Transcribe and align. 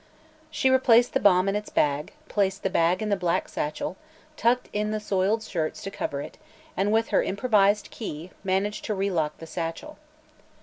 She 0.49 0.71
replaced 0.71 1.13
the 1.13 1.19
bomb 1.19 1.47
in 1.47 1.55
its 1.55 1.69
bag, 1.69 2.13
placed 2.27 2.63
the 2.63 2.71
bag 2.71 3.03
in 3.03 3.09
the 3.09 3.15
black 3.15 3.47
satchel, 3.47 3.97
tucked 4.35 4.67
in 4.73 4.89
the 4.89 4.99
soiled 4.99 5.43
shirts 5.43 5.83
to 5.83 5.91
cover 5.91 6.21
it 6.21 6.39
and 6.75 6.91
with 6.91 7.09
her 7.09 7.21
improvised 7.21 7.91
key 7.91 8.31
managed 8.43 8.83
to 8.85 8.95
relock 8.95 9.37
the 9.37 9.45
satchel. 9.45 9.99